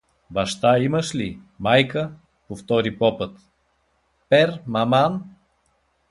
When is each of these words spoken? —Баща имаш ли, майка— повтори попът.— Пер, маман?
—Баща 0.35 0.77
имаш 0.77 1.15
ли, 1.15 1.39
майка— 1.59 2.11
повтори 2.47 2.97
попът.— 2.97 3.37
Пер, 4.29 4.59
маман? 4.67 5.23